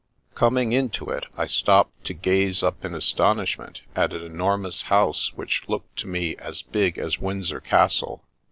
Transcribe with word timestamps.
Coming 0.33 0.71
into 0.71 1.11
it, 1.11 1.27
I 1.37 1.45
stopped 1.45 2.05
to 2.05 2.15
gaze 2.15 2.63
up 2.63 2.83
in 2.83 2.95
astonish 2.95 3.59
ment 3.59 3.83
at 3.95 4.13
an 4.13 4.23
enormous 4.23 4.81
house 4.89 5.31
which 5.35 5.69
looked 5.69 5.95
to 5.97 6.07
me 6.07 6.35
as 6.37 6.63
big 6.63 6.97
as 6.97 7.19
Windsor 7.19 7.59
Castle. 7.61 8.23